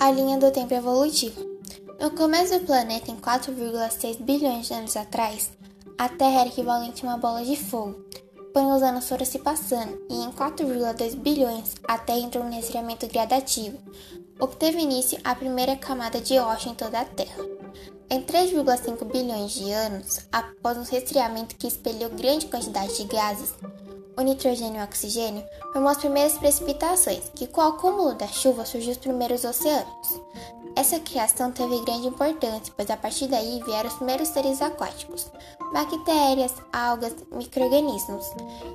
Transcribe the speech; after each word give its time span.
A 0.00 0.12
linha 0.12 0.38
do 0.38 0.52
tempo 0.52 0.72
evolutivo. 0.72 1.44
No 2.00 2.12
começo 2.12 2.56
do 2.56 2.64
planeta, 2.64 3.10
em 3.10 3.16
4,6 3.16 4.22
bilhões 4.22 4.68
de 4.68 4.74
anos 4.74 4.96
atrás, 4.96 5.50
a 5.98 6.08
Terra 6.08 6.42
era 6.42 6.48
equivalente 6.48 7.04
a 7.04 7.08
uma 7.08 7.18
bola 7.18 7.44
de 7.44 7.56
fogo. 7.56 8.04
Porém, 8.54 8.70
os 8.72 8.80
anos 8.80 9.08
foram 9.08 9.26
se 9.26 9.40
passando 9.40 10.00
e 10.08 10.14
em 10.14 10.30
4,2 10.30 11.16
bilhões 11.16 11.74
a 11.82 11.98
Terra 11.98 12.20
entrou 12.20 12.44
no 12.44 12.52
resfriamento 12.52 13.08
gradativo, 13.08 13.76
o 14.38 14.46
que 14.46 14.56
teve 14.56 14.78
início 14.78 15.18
a 15.24 15.34
primeira 15.34 15.74
camada 15.74 16.20
de 16.20 16.38
rocha 16.38 16.68
em 16.68 16.74
toda 16.74 17.00
a 17.00 17.04
Terra. 17.04 17.44
Em 18.08 18.22
3,5 18.22 19.04
bilhões 19.04 19.50
de 19.50 19.72
anos, 19.72 20.20
após 20.30 20.78
um 20.78 20.84
resfriamento 20.84 21.56
que 21.56 21.66
espelhou 21.66 22.10
grande 22.10 22.46
quantidade 22.46 22.96
de 22.96 23.04
gases, 23.04 23.52
o 24.18 24.22
nitrogênio 24.22 24.80
e 24.80 24.80
o 24.80 24.84
oxigênio, 24.84 25.44
formou 25.72 25.92
as 25.92 25.98
primeiras 25.98 26.36
precipitações, 26.36 27.30
que 27.36 27.46
com 27.46 27.60
o 27.60 27.68
acúmulo 27.68 28.14
da 28.14 28.26
chuva 28.26 28.66
surgiu 28.66 28.90
os 28.90 28.98
primeiros 28.98 29.44
oceanos. 29.44 30.20
Essa 30.74 30.98
criação 30.98 31.52
teve 31.52 31.80
grande 31.84 32.08
importância, 32.08 32.72
pois 32.76 32.90
a 32.90 32.96
partir 32.96 33.28
daí 33.28 33.62
vieram 33.64 33.88
os 33.88 33.94
primeiros 33.94 34.28
seres 34.28 34.60
aquáticos, 34.60 35.30
bactérias, 35.72 36.52
algas, 36.72 37.14
microrganismos. 37.30 38.26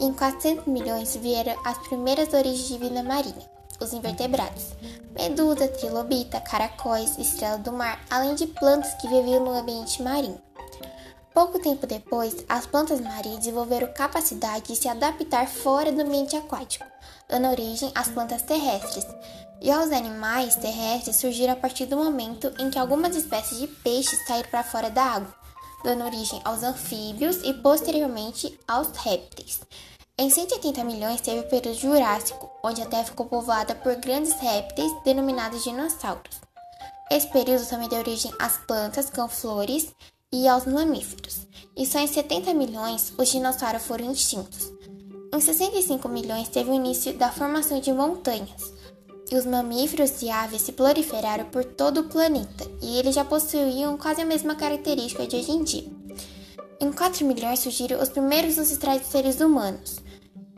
E 0.00 0.06
em 0.06 0.12
400 0.12 0.66
milhões 0.66 1.14
vieram 1.14 1.54
as 1.64 1.78
primeiras 1.86 2.32
origens 2.34 2.66
de 2.66 2.78
vida 2.78 3.02
marinha, 3.04 3.50
os 3.80 3.92
invertebrados, 3.92 4.74
medusa, 5.16 5.68
trilobita, 5.68 6.40
caracóis, 6.40 7.16
estrela 7.16 7.58
do 7.58 7.72
mar, 7.72 8.04
além 8.10 8.34
de 8.34 8.46
plantas 8.46 8.92
que 8.94 9.08
viviam 9.08 9.44
no 9.44 9.52
ambiente 9.52 10.02
marinho. 10.02 10.40
Pouco 11.38 11.60
tempo 11.60 11.86
depois, 11.86 12.44
as 12.48 12.66
plantas 12.66 13.00
marinhas 13.00 13.38
desenvolveram 13.38 13.92
capacidade 13.92 14.66
de 14.66 14.74
se 14.74 14.88
adaptar 14.88 15.46
fora 15.46 15.92
do 15.92 16.02
ambiente 16.02 16.34
aquático, 16.34 16.84
dando 17.28 17.46
origem 17.46 17.92
às 17.94 18.08
plantas 18.08 18.42
terrestres. 18.42 19.06
E 19.60 19.70
aos 19.70 19.92
animais 19.92 20.56
terrestres 20.56 21.14
surgiram 21.14 21.52
a 21.52 21.56
partir 21.56 21.86
do 21.86 21.96
momento 21.96 22.52
em 22.58 22.68
que 22.68 22.76
algumas 22.76 23.14
espécies 23.14 23.60
de 23.60 23.68
peixes 23.68 24.18
saíram 24.26 24.50
para 24.50 24.64
fora 24.64 24.90
da 24.90 25.00
água, 25.00 25.32
dando 25.84 26.06
origem 26.06 26.40
aos 26.44 26.64
anfíbios 26.64 27.36
e 27.44 27.54
posteriormente 27.54 28.58
aos 28.66 28.88
répteis. 28.96 29.60
Em 30.18 30.28
180 30.28 30.82
milhões 30.82 31.20
teve 31.20 31.38
o 31.38 31.48
período 31.48 31.78
Jurássico, 31.78 32.50
onde 32.64 32.82
a 32.82 32.86
Terra 32.86 33.04
ficou 33.04 33.26
povoada 33.26 33.76
por 33.76 33.94
grandes 33.94 34.32
répteis 34.40 34.90
denominados 35.04 35.62
dinossauros. 35.62 36.40
Esse 37.08 37.28
período 37.28 37.64
também 37.64 37.88
deu 37.88 38.00
origem 38.00 38.32
às 38.40 38.58
plantas 38.58 39.08
com 39.08 39.28
flores 39.28 39.94
e 40.32 40.46
aos 40.46 40.66
mamíferos, 40.66 41.46
e 41.74 41.86
só 41.86 41.98
em 41.98 42.06
70 42.06 42.52
milhões 42.52 43.12
os 43.16 43.28
dinossauros 43.30 43.82
foram 43.82 44.12
extintos. 44.12 44.70
Em 45.34 45.40
65 45.40 46.06
milhões 46.08 46.48
teve 46.48 46.70
o 46.70 46.74
início 46.74 47.14
da 47.14 47.32
formação 47.32 47.80
de 47.80 47.92
montanhas, 47.92 48.74
e 49.30 49.36
os 49.36 49.46
mamíferos 49.46 50.20
e 50.20 50.28
aves 50.28 50.62
se 50.62 50.72
proliferaram 50.72 51.46
por 51.46 51.64
todo 51.64 52.00
o 52.00 52.08
planeta, 52.08 52.70
e 52.82 52.98
eles 52.98 53.14
já 53.14 53.24
possuíam 53.24 53.96
quase 53.96 54.20
a 54.20 54.26
mesma 54.26 54.54
característica 54.54 55.26
de 55.26 55.36
hoje 55.36 55.50
em 55.50 55.64
dia. 55.64 55.90
Em 56.78 56.92
4 56.92 57.26
milhões 57.26 57.60
surgiram 57.60 58.00
os 58.00 58.10
primeiros 58.10 58.58
ancestrais 58.58 59.00
dos 59.00 59.10
seres 59.10 59.40
humanos, 59.40 59.96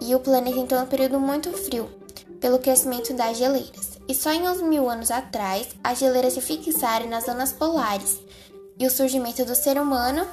e 0.00 0.14
o 0.14 0.20
planeta 0.20 0.58
entrou 0.58 0.80
num 0.80 0.86
período 0.86 1.20
muito 1.20 1.52
frio, 1.52 1.90
pelo 2.40 2.58
crescimento 2.58 3.12
das 3.12 3.36
geleiras. 3.36 3.98
E 4.08 4.14
só 4.14 4.32
em 4.32 4.48
uns 4.48 4.62
mil 4.62 4.88
anos 4.88 5.10
atrás, 5.10 5.68
as 5.84 5.98
geleiras 5.98 6.32
se 6.32 6.40
fixaram 6.40 7.08
nas 7.08 7.24
zonas 7.24 7.52
polares, 7.52 8.18
e 8.78 8.86
o 8.86 8.90
surgimento 8.90 9.44
do 9.44 9.54
ser 9.54 9.78
humano 9.80 10.26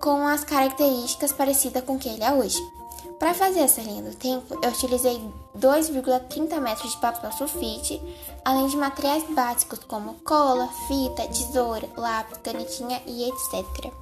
com 0.00 0.26
as 0.26 0.44
características 0.44 1.32
parecidas 1.32 1.82
com 1.84 1.98
que 1.98 2.08
ele 2.08 2.22
é 2.22 2.32
hoje. 2.32 2.58
Para 3.18 3.34
fazer 3.34 3.60
essa 3.60 3.80
linha 3.80 4.02
do 4.02 4.14
tempo, 4.14 4.58
eu 4.62 4.70
utilizei 4.70 5.20
2,30 5.58 6.60
metros 6.60 6.92
de 6.92 6.98
papel 6.98 7.32
sulfite, 7.32 8.00
além 8.44 8.68
de 8.68 8.76
materiais 8.76 9.24
básicos 9.30 9.80
como 9.80 10.14
cola, 10.24 10.68
fita, 10.86 11.26
tesoura, 11.26 11.88
lápis, 11.96 12.38
canetinha 12.44 13.02
e 13.06 13.24
etc. 13.28 13.92